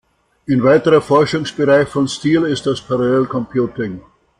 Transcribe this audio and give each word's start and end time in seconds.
Ein 0.49 0.63
weiterer 0.63 0.99
Forschungsbereich 0.99 1.87
von 1.87 2.07
Steele 2.07 2.47
ist 2.49 2.65
das 2.65 2.81
Parallel 2.81 3.27
Computing. 3.27 4.01